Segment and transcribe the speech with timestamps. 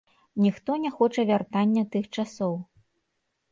[0.45, 2.59] Ніхто не хоча вяртання тых часоў.